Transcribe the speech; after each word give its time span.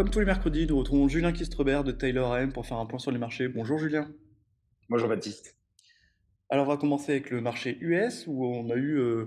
Comme 0.00 0.08
tous 0.08 0.20
les 0.20 0.24
mercredis, 0.24 0.66
nous 0.66 0.78
retrouvons 0.78 1.08
Julien 1.08 1.30
Kistrebert 1.30 1.84
de 1.84 1.92
Taylor 1.92 2.32
AM 2.32 2.54
pour 2.54 2.64
faire 2.64 2.78
un 2.78 2.86
point 2.86 2.98
sur 2.98 3.10
les 3.10 3.18
marchés. 3.18 3.48
Bonjour 3.48 3.78
Julien. 3.78 4.10
Bonjour 4.88 5.10
Baptiste. 5.10 5.58
Alors 6.48 6.66
on 6.66 6.70
va 6.70 6.78
commencer 6.78 7.12
avec 7.12 7.28
le 7.28 7.42
marché 7.42 7.76
US 7.82 8.24
où 8.26 8.46
on 8.46 8.70
a 8.70 8.76
eu 8.76 8.98
euh, 8.98 9.26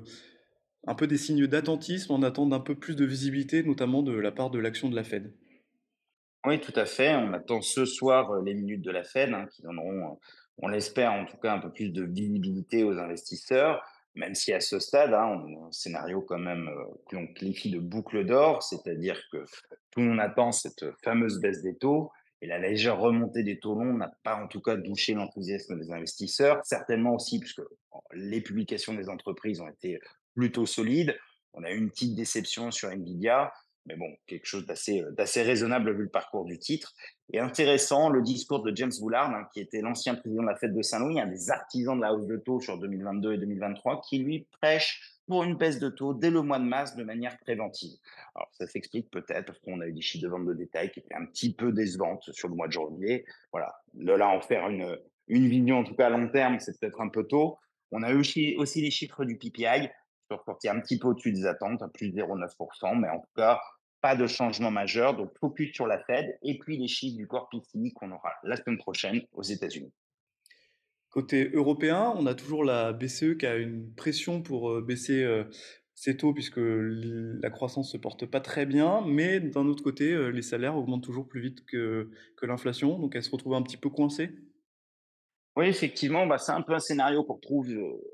un 0.88 0.96
peu 0.96 1.06
des 1.06 1.20
signes 1.20 1.46
d'attentisme 1.46 2.12
en 2.14 2.24
attendant 2.24 2.58
d'un 2.58 2.60
peu 2.60 2.74
plus 2.74 2.96
de 2.96 3.06
visibilité, 3.06 3.62
notamment 3.62 4.02
de 4.02 4.14
la 4.14 4.32
part 4.32 4.50
de 4.50 4.58
l'action 4.58 4.90
de 4.90 4.96
la 4.96 5.04
Fed. 5.04 5.32
Oui, 6.44 6.60
tout 6.60 6.74
à 6.76 6.88
fait. 6.88 7.14
On 7.18 7.34
attend 7.34 7.62
ce 7.62 7.86
soir 7.86 8.32
euh, 8.32 8.42
les 8.44 8.56
minutes 8.56 8.82
de 8.82 8.90
la 8.90 9.04
Fed 9.04 9.32
hein, 9.32 9.46
qui 9.52 9.62
donneront, 9.62 10.14
euh, 10.14 10.16
on 10.58 10.70
l'espère 10.70 11.12
en 11.12 11.28
tout 11.28 11.38
cas, 11.38 11.54
un 11.54 11.60
peu 11.60 11.72
plus 11.72 11.92
de 11.92 12.04
visibilité 12.04 12.84
aux 12.84 12.98
investisseurs 12.98 13.80
même 14.16 14.36
si 14.36 14.54
à 14.54 14.60
ce 14.60 14.80
stade, 14.80 15.14
hein, 15.14 15.26
on 15.26 15.64
a 15.64 15.68
un 15.68 15.72
scénario 15.72 16.22
quand 16.22 16.38
même 16.38 16.68
euh, 16.68 16.84
que 17.10 17.16
l'on 17.16 17.28
qualifie 17.28 17.72
de 17.72 17.80
boucle 17.80 18.26
d'or, 18.26 18.62
c'est-à-dire 18.64 19.22
que 19.32 19.46
tout 19.92 20.02
le 20.02 20.08
monde 20.08 20.20
attend 20.20 20.52
cette 20.52 20.86
fameuse 21.04 21.40
baisse 21.40 21.62
des 21.62 21.76
taux 21.76 22.12
et 22.42 22.48
la 22.48 22.60
légère 22.60 23.00
remontée 23.00 23.44
des 23.44 23.60
taux 23.60 23.74
longs 23.74 23.94
n'a 23.94 24.12
pas 24.24 24.36
en 24.36 24.48
tout 24.48 24.62
cas 24.62 24.76
douché 24.76 25.14
l'enthousiasme 25.14 25.80
des 25.80 25.92
investisseurs, 25.92 26.60
certainement 26.64 27.16
aussi 27.16 27.40
puisque 27.40 27.62
les 28.14 28.42
publications 28.42 28.94
des 28.94 29.10
entreprises 29.10 29.62
ont 29.62 29.70
été 29.70 30.00
plutôt 30.36 30.66
solides. 30.66 31.18
On 31.54 31.64
a 31.64 31.72
eu 31.72 31.78
une 31.78 31.90
petite 31.90 32.16
déception 32.16 32.72
sur 32.72 32.90
Nvidia, 32.90 33.54
mais 33.86 33.96
bon, 33.96 34.16
quelque 34.28 34.46
chose 34.46 34.66
d'assez, 34.66 35.02
euh, 35.02 35.12
d'assez 35.12 35.42
raisonnable 35.42 35.96
vu 35.96 36.04
le 36.04 36.10
parcours 36.10 36.46
du 36.46 36.58
titre. 36.58 36.94
Et 37.32 37.40
intéressant, 37.40 38.10
le 38.10 38.22
discours 38.22 38.64
de 38.64 38.76
James 38.76 38.92
Bullard, 39.02 39.32
hein, 39.32 39.48
qui 39.54 39.60
était 39.60 39.82
l'ancien 39.82 40.16
président 40.16 40.44
de 40.44 40.48
la 40.48 40.56
Fête 40.56 40.74
de 40.74 40.82
Saint-Louis, 40.82 41.20
un 41.20 41.28
des 41.28 41.50
artisans 41.52 41.96
de 41.96 42.02
la 42.02 42.14
hausse 42.14 42.28
de 42.28 42.38
taux 42.38 42.60
sur 42.60 42.78
2022 42.78 43.34
et 43.34 43.38
2023, 43.38 44.02
qui 44.02 44.20
lui 44.20 44.48
prêche 44.62 45.20
pour 45.28 45.44
une 45.44 45.56
baisse 45.56 45.80
de 45.80 45.90
taux 45.90 46.14
dès 46.14 46.30
le 46.30 46.42
mois 46.42 46.60
de 46.60 46.66
mars 46.66 46.96
de 46.96 47.04
manière 47.04 47.38
préventive. 47.40 47.98
Alors, 48.36 48.50
ça 48.54 48.68
s'explique 48.68 49.10
peut-être 49.10 49.46
parce 49.46 49.60
qu'on 49.60 49.80
a 49.80 49.88
eu 49.88 49.94
des 49.94 50.02
chiffres 50.02 50.24
de 50.24 50.30
vente 50.30 50.46
de 50.46 50.54
détail 50.54 50.92
qui 50.92 51.00
étaient 51.00 51.16
un 51.16 51.26
petit 51.26 51.54
peu 51.54 51.72
décevantes 51.72 52.30
sur 52.32 52.50
le 52.50 52.56
mois 52.56 52.68
de 52.68 52.74
janvier. 52.74 53.26
Voilà. 53.52 53.74
De 53.94 54.12
là, 54.12 54.28
en 54.28 54.42
faire 54.42 54.68
une, 54.68 54.98
une 55.28 55.48
vision, 55.48 55.80
en 55.80 55.84
tout 55.84 55.96
cas 55.96 56.08
à 56.08 56.10
long 56.10 56.28
terme, 56.30 56.60
c'est 56.60 56.78
peut-être 56.78 57.02
un 57.02 57.10
peu 57.10 57.24
tôt. 57.26 57.58
On 57.92 58.02
a 58.04 58.12
eu 58.12 58.18
aussi, 58.58 58.82
les 58.82 58.92
chiffres 58.92 59.24
du 59.24 59.38
PPI, 59.38 59.90
sont 60.30 60.40
sortis 60.46 60.70
un 60.70 60.80
petit 60.80 61.00
peu 61.00 61.08
au-dessus 61.08 61.32
des 61.32 61.46
attentes, 61.46 61.82
à 61.82 61.88
plus 61.88 62.10
de 62.10 62.22
0,9%, 62.22 63.00
mais 63.00 63.10
en 63.10 63.20
tout 63.20 63.32
cas, 63.36 63.60
pas 64.02 64.16
de 64.16 64.28
changement 64.28 64.72
majeur. 64.72 65.16
Donc, 65.16 65.32
focus 65.40 65.74
sur 65.74 65.88
la 65.88 66.00
Fed 66.04 66.38
et 66.44 66.58
puis 66.60 66.78
les 66.78 66.88
chiffres 66.88 67.18
du 67.18 67.28
corps 67.28 67.50
PCI 67.50 67.94
qu'on 67.94 68.12
aura 68.12 68.34
la 68.44 68.58
semaine 68.58 68.78
prochaine 68.78 69.22
aux 69.32 69.44
États-Unis. 69.44 69.92
Côté 71.10 71.52
européen, 71.54 72.12
on 72.18 72.26
a 72.26 72.34
toujours 72.34 72.64
la 72.64 72.92
BCE 72.92 73.38
qui 73.38 73.46
a 73.46 73.56
une 73.56 73.94
pression 73.94 74.42
pour 74.42 74.72
euh, 74.72 74.82
baisser 74.82 75.24
euh, 75.24 75.44
ses 75.94 76.18
taux 76.18 76.34
puisque 76.34 76.60
la 76.60 77.52
croissance 77.52 77.92
se 77.92 77.98
porte 77.98 78.26
pas 78.26 78.42
très 78.42 78.66
bien, 78.66 79.04
mais 79.06 79.40
d'un 79.40 79.68
autre 79.68 79.84
côté, 79.84 80.12
euh, 80.12 80.30
les 80.30 80.42
salaires 80.42 80.76
augmentent 80.76 81.04
toujours 81.04 81.28
plus 81.28 81.40
vite 81.40 81.64
que, 81.66 82.10
que 82.36 82.46
l'inflation, 82.48 82.98
donc 82.98 83.16
elle 83.16 83.22
se 83.22 83.30
retrouve 83.30 83.54
un 83.54 83.62
petit 83.62 83.78
peu 83.78 83.90
coincée. 83.90 84.32
Oui, 85.56 85.68
effectivement, 85.68 86.26
bah, 86.26 86.40
c'est 86.40 86.52
un 86.52 86.62
peu 86.62 86.74
un 86.74 86.80
scénario 86.80 87.24
qu'on 87.24 87.36
retrouve 87.36 87.70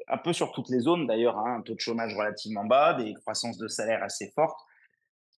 un 0.08 0.18
peu 0.18 0.34
sur 0.34 0.52
toutes 0.52 0.70
les 0.70 0.80
zones 0.80 1.08
d'ailleurs, 1.08 1.38
hein, 1.38 1.58
un 1.59 1.62
taux 1.62 1.73
de 1.73 1.80
chômage 1.80 2.14
relativement 2.16 2.66
bas, 2.66 2.95
des 2.95 3.14
croissances 3.14 3.58
de 3.58 3.68
salaires 3.68 4.04
assez 4.04 4.30
fortes 4.36 4.59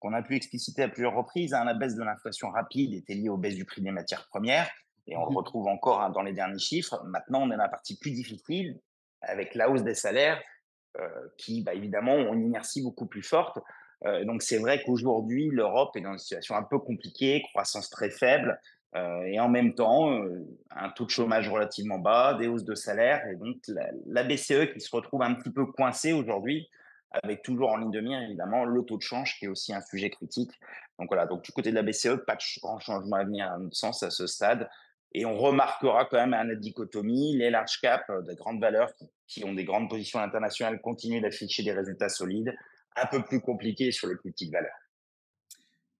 qu'on 0.01 0.15
a 0.15 0.23
pu 0.23 0.35
expliciter 0.35 0.83
à 0.83 0.89
plusieurs 0.89 1.15
reprises, 1.15 1.55
hein, 1.55 1.65
la 1.65 1.75
baisse 1.75 1.95
de 1.95 2.03
l'inflation 2.03 2.51
rapide 2.51 2.95
était 2.95 3.15
liée 3.15 3.29
aux 3.29 3.37
baisses 3.37 3.55
du 3.55 3.65
prix 3.65 3.83
des 3.83 3.91
matières 3.91 4.27
premières, 4.29 4.69
et 5.07 5.17
on 5.17 5.27
le 5.27 5.31
mmh 5.31 5.37
retrouve 5.37 5.69
encore 5.69 6.01
hein, 6.01 6.11
dans 6.11 6.23
les 6.23 6.33
derniers 6.33 6.59
chiffres. 6.59 7.01
Maintenant, 7.05 7.43
on 7.43 7.51
est 7.51 7.57
dans 7.57 7.63
la 7.63 7.69
partie 7.69 7.99
plus 7.99 8.11
difficile, 8.11 8.81
avec 9.21 9.55
la 9.55 9.71
hausse 9.71 9.83
des 9.83 9.95
salaires, 9.95 10.41
euh, 10.99 11.09
qui, 11.37 11.63
bah, 11.63 11.75
évidemment, 11.75 12.15
ont 12.15 12.33
une 12.33 12.47
inertie 12.47 12.83
beaucoup 12.83 13.07
plus 13.07 13.23
forte. 13.23 13.59
Euh, 14.07 14.25
donc, 14.25 14.43
c'est 14.43 14.59
vrai 14.59 14.83
qu'aujourd'hui, 14.83 15.51
l'Europe 15.53 15.95
est 15.97 16.01
dans 16.01 16.13
une 16.13 16.19
situation 16.19 16.57
un 16.57 16.63
peu 16.63 16.79
compliquée, 16.79 17.43
croissance 17.53 17.91
très 17.91 18.11
faible, 18.11 18.59
euh, 18.97 19.23
et 19.23 19.39
en 19.39 19.49
même 19.49 19.75
temps, 19.75 20.21
un 20.71 20.89
taux 20.91 21.05
de 21.05 21.11
chômage 21.11 21.49
relativement 21.49 21.99
bas, 21.99 22.35
des 22.35 22.49
hausses 22.49 22.65
de 22.65 22.75
salaires, 22.75 23.27
et 23.29 23.37
donc 23.37 23.59
la, 24.07 24.25
BCE 24.25 24.73
qui 24.73 24.81
se 24.81 24.95
retrouve 24.95 25.23
un 25.23 25.35
petit 25.35 25.51
peu 25.51 25.67
coincée 25.67 26.13
aujourd'hui 26.13 26.69
avec 27.23 27.43
toujours 27.43 27.71
en 27.71 27.77
ligne 27.77 27.91
de 27.91 28.01
mire, 28.01 28.21
évidemment, 28.23 28.65
le 28.65 28.83
taux 28.85 28.97
de 28.97 29.03
change 29.03 29.37
qui 29.39 29.47
est 29.47 29.49
aussi 29.49 29.75
un 29.75 29.81
sujet 29.81 30.11
critique. 30.11 30.53
Donc 30.99 31.09
voilà, 31.09 31.27
donc 31.27 31.43
du 31.43 31.51
côté 31.53 31.71
de 31.71 31.75
la 31.75 31.83
BCE, 31.83 32.25
pas 32.27 32.37
de 32.37 32.61
grand 32.61 32.79
changement 32.79 33.17
à 33.17 33.25
venir 33.25 33.51
à 33.51 33.59
notre 33.59 33.77
sens 33.77 34.03
à 34.03 34.11
ce 34.11 34.27
stade. 34.27 34.69
Et 35.13 35.27
on 35.27 35.37
remarquera 35.37 36.05
quand 36.05 36.25
même 36.25 36.31
la 36.31 36.55
dichotomie, 36.55 37.37
les 37.37 37.51
large 37.51 37.81
caps 37.81 38.05
euh, 38.11 38.23
de 38.23 38.33
grandes 38.35 38.61
valeurs 38.61 38.93
qui, 39.27 39.45
ont 39.45 39.55
des 39.55 39.65
grandes 39.65 39.91
positions 39.91 40.21
internationales 40.21 40.81
continuent 40.81 41.21
d'afficher 41.21 41.65
des 41.65 41.73
résultats 41.73 42.09
solides, 42.09 42.55
un 42.97 43.07
peu 43.07 43.23
plus 43.23 43.41
compliqués 43.41 43.91
sur 43.91 44.09
les 44.09 44.17
plus 44.17 44.31
petites 44.31 44.53
valeurs. 44.53 44.71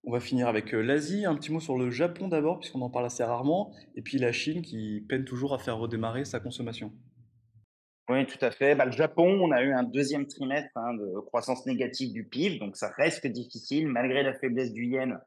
On 0.05 0.13
va 0.13 0.21
finir 0.21 0.49
avec 0.49 0.75
euh, 0.75 0.81
l'Asie, 0.81 1.27
un 1.27 1.35
petit 1.35 1.53
mot 1.53 1.61
sur 1.61 1.77
le 1.77 1.91
Japon 1.91 2.29
d'abord, 2.29 2.59
puisqu'on 2.59 2.81
en 2.81 2.91
parle 2.91 3.07
assez 3.07 3.23
rarement, 3.23 3.73
et 3.95 4.03
puis 4.03 4.19
la 4.19 4.33
Chine 4.33 4.63
qui 4.63 5.05
peine 5.09 5.25
toujours 5.25 5.55
à 5.55 5.59
faire 5.59 5.77
redémarrer 5.77 6.25
sa 6.25 6.41
consommation. 6.41 6.93
Oui, 8.09 8.27
tout 8.27 8.45
à 8.45 8.51
fait. 8.51 8.75
Bah, 8.75 8.87
le 8.87 8.93
Japon, 8.93 9.39
on 9.41 9.53
a 9.53 9.63
eu 9.63 9.73
un 9.73 9.85
deuxième 9.85 10.27
trimestre 10.27 10.77
hein, 10.77 10.95
de 10.95 11.21
croissance 11.21 11.65
négative 11.67 12.13
du 12.13 12.25
PIB, 12.25 12.59
donc 12.59 12.77
ça 12.77 12.91
reste 12.97 13.27
difficile 13.27 13.87
malgré 13.87 14.23
la 14.23 14.35
faiblesse 14.35 14.73
du 14.73 14.87
yen 14.87 15.21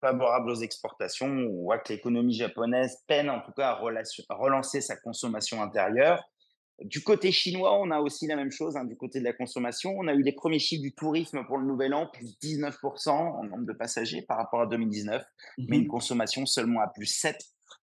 favorable 0.00 0.50
aux 0.50 0.60
exportations. 0.60 1.28
On 1.28 1.62
voit 1.62 1.78
que 1.78 1.92
l'économie 1.92 2.34
japonaise 2.34 2.98
peine 3.06 3.30
en 3.30 3.40
tout 3.40 3.52
cas 3.52 3.70
à, 3.70 3.74
relancer 4.34 4.80
sa 4.80 4.96
consommation 4.96 5.62
intérieure. 5.62 6.22
Du 6.82 7.02
côté 7.02 7.32
chinois, 7.32 7.78
on 7.80 7.90
a 7.90 8.00
aussi 8.00 8.26
la 8.26 8.36
même 8.36 8.50
chose, 8.50 8.76
hein, 8.76 8.84
du 8.84 8.96
côté 8.96 9.20
de 9.20 9.24
la 9.24 9.32
consommation. 9.32 9.94
On 9.96 10.08
a 10.08 10.14
eu 10.14 10.22
les 10.22 10.32
premiers 10.32 10.58
chiffres 10.58 10.82
du 10.82 10.94
tourisme 10.94 11.42
pour 11.46 11.56
le 11.56 11.66
nouvel 11.66 11.94
an, 11.94 12.08
plus 12.12 12.36
19% 12.42 13.08
en 13.10 13.44
nombre 13.44 13.64
de 13.64 13.72
passagers 13.72 14.22
par 14.22 14.36
rapport 14.36 14.60
à 14.60 14.66
2019, 14.66 15.24
mais 15.58 15.78
une 15.78 15.84
mmh 15.84 15.88
consommation 15.88 16.44
seulement 16.44 16.80
à 16.80 16.88
plus 16.88 17.06
7 17.06 17.38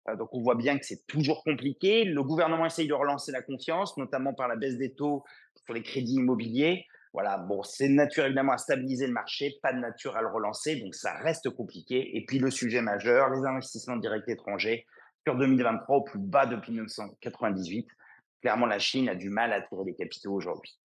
euh, 0.09 0.15
donc 0.15 0.29
on 0.33 0.41
voit 0.41 0.55
bien 0.55 0.77
que 0.77 0.85
c'est 0.85 1.05
toujours 1.07 1.43
compliqué. 1.43 2.03
Le 2.03 2.23
gouvernement 2.23 2.65
essaye 2.65 2.87
de 2.87 2.93
relancer 2.93 3.31
la 3.31 3.41
confiance, 3.41 3.97
notamment 3.97 4.33
par 4.33 4.47
la 4.47 4.55
baisse 4.55 4.77
des 4.77 4.93
taux 4.93 5.23
sur 5.63 5.73
les 5.73 5.83
crédits 5.83 6.15
immobiliers. 6.15 6.85
Voilà, 7.13 7.37
bon, 7.37 7.61
c'est 7.61 7.89
nature 7.89 8.25
évidemment 8.25 8.53
à 8.53 8.57
stabiliser 8.57 9.05
le 9.05 9.13
marché, 9.13 9.59
pas 9.61 9.71
de 9.71 9.77
nature 9.77 10.17
à 10.17 10.21
le 10.21 10.29
relancer, 10.29 10.77
donc 10.77 10.95
ça 10.95 11.13
reste 11.13 11.49
compliqué. 11.51 12.17
Et 12.17 12.25
puis 12.25 12.39
le 12.39 12.49
sujet 12.49 12.81
majeur, 12.81 13.29
les 13.29 13.45
investissements 13.45 13.97
directs 13.97 14.27
étrangers 14.27 14.87
sur 15.25 15.37
2023 15.37 15.97
au 15.97 16.01
plus 16.01 16.19
bas 16.19 16.47
depuis 16.47 16.71
1998. 16.71 17.87
Clairement, 18.43 18.65
la 18.65 18.77
Chine 18.77 19.07
a 19.07 19.15
du 19.15 19.29
mal 19.29 19.53
à 19.53 19.55
attirer 19.55 19.85
les 19.85 19.95
capitaux 19.95 20.33
aujourd'hui. 20.33 20.77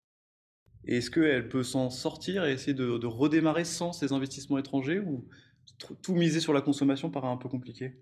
Est-ce 0.86 1.10
qu'elle 1.10 1.48
peut 1.48 1.64
s'en 1.64 1.90
sortir 1.90 2.44
et 2.44 2.52
essayer 2.52 2.72
de, 2.72 2.98
de 2.98 3.06
redémarrer 3.08 3.64
sans 3.64 3.92
ces 3.92 4.12
investissements 4.12 4.58
étrangers 4.58 5.00
ou 5.00 5.28
tout 6.00 6.14
miser 6.14 6.38
sur 6.38 6.52
la 6.52 6.60
consommation 6.60 7.10
paraît 7.10 7.26
un 7.26 7.36
peu 7.36 7.48
compliqué? 7.48 7.98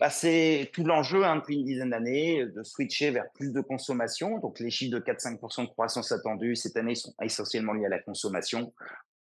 Bah, 0.00 0.08
c'est 0.08 0.70
tout 0.72 0.82
l'enjeu 0.82 1.26
hein, 1.26 1.36
depuis 1.36 1.56
une 1.56 1.64
dizaine 1.66 1.90
d'années 1.90 2.46
de 2.46 2.62
switcher 2.62 3.10
vers 3.10 3.30
plus 3.34 3.52
de 3.52 3.60
consommation. 3.60 4.38
Donc 4.38 4.60
les 4.60 4.70
chiffres 4.70 4.98
de 4.98 4.98
4-5% 4.98 5.64
de 5.64 5.68
croissance 5.68 6.10
attendus 6.10 6.56
cette 6.56 6.78
année 6.78 6.94
sont 6.94 7.12
essentiellement 7.20 7.74
liés 7.74 7.84
à 7.84 7.90
la 7.90 8.00
consommation. 8.00 8.72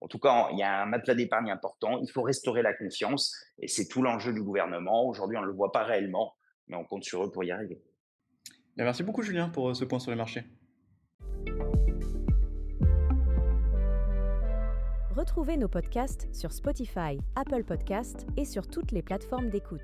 En 0.02 0.08
tout 0.08 0.20
cas, 0.20 0.50
il 0.52 0.60
y 0.60 0.64
a 0.64 0.84
un 0.84 0.86
matelas 0.86 1.16
d'épargne 1.16 1.50
important. 1.50 2.00
Il 2.04 2.12
faut 2.12 2.22
restaurer 2.22 2.62
la 2.62 2.74
confiance 2.74 3.36
et 3.58 3.68
c'est 3.68 3.88
tout 3.88 4.04
l'enjeu 4.04 4.34
du 4.34 4.44
gouvernement. 4.44 5.08
Aujourd'hui, 5.08 5.38
on 5.38 5.42
ne 5.42 5.48
le 5.48 5.54
voit 5.54 5.72
pas 5.72 5.84
réellement, 5.84 6.36
mais 6.68 6.78
on 6.78 6.86
compte 6.86 7.04
sur 7.04 7.26
eux 7.26 7.32
pour 7.32 7.44
y 7.44 7.50
arriver. 7.50 7.82
Merci 8.78 9.04
beaucoup, 9.04 9.22
Julien, 9.22 9.50
pour 9.50 9.70
euh, 9.70 9.74
ce 9.74 9.86
point 9.86 10.00
sur 10.00 10.12
les 10.12 10.18
marchés. 10.18 10.44
Retrouvez 15.16 15.58
nos 15.58 15.68
podcasts 15.68 16.34
sur 16.34 16.54
Spotify, 16.54 17.20
Apple 17.36 17.64
Podcasts 17.64 18.26
et 18.38 18.46
sur 18.46 18.68
toutes 18.68 18.92
les 18.92 19.02
plateformes 19.02 19.50
d'écoute. 19.50 19.82